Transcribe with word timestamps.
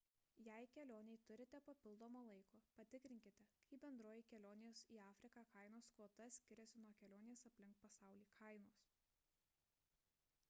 jei 0.45 0.61
kelionei 0.75 1.17
turite 1.25 1.57
papildomo 1.65 2.21
laiko 2.29 2.61
patikrinkite 2.77 3.43
kaip 3.67 3.83
bendroji 3.83 4.25
kelionės 4.31 4.81
į 4.95 4.97
afriką 5.09 5.43
kainos 5.51 5.89
kvota 5.97 6.27
skiriasi 6.39 6.81
nuo 6.85 6.93
kelionės 7.03 7.43
aplink 7.51 7.83
pasaulį 7.85 8.25
kainos 8.41 8.87